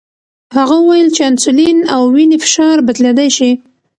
هغه 0.57 0.75
وویل 0.79 1.09
چې 1.15 1.21
انسولین 1.31 1.77
او 1.93 2.01
وینې 2.15 2.37
فشار 2.43 2.77
بدلیدلی 2.87 3.29
شي. 3.37 3.51